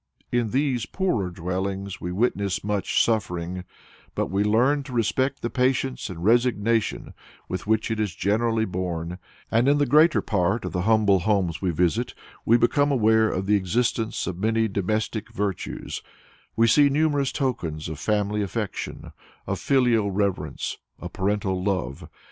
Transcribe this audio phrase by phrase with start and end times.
[0.31, 3.65] In these poorer dwellings we witness much suffering;
[4.15, 7.13] but we learn to respect the patience and resignation
[7.47, 9.19] with which it is generally borne,
[9.51, 12.15] and in the greater part of the humble homes we visit
[12.47, 16.01] we become aware of the existence of many domestic virtues,
[16.55, 19.11] we see numerous tokens of family affection,
[19.45, 22.09] of filial reverence, of parental love.